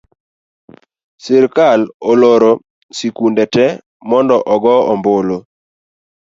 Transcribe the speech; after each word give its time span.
Sirikal 1.23 1.81
oloro 2.09 2.51
sikunde 2.97 3.43
tee 3.53 3.71
mondo 4.09 4.35
ogoo 4.53 4.81
ombulu 4.91 5.37